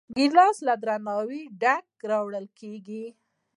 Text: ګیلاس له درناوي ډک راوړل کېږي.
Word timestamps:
ګیلاس 0.15 0.57
له 0.67 0.73
درناوي 0.83 1.41
ډک 1.61 1.85
راوړل 2.11 2.45
کېږي. 2.59 3.05